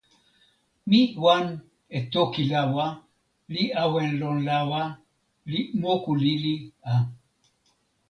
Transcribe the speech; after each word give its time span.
mi 0.89 1.01
wan 1.23 1.45
e 1.97 1.99
toki 2.13 2.43
lawa, 2.51 2.87
li 3.53 3.63
awen 3.83 4.09
lon 4.21 4.37
lawa, 4.49 4.81
li 5.51 5.59
moku 5.81 6.11
lili 6.23 6.55
a. 6.93 6.93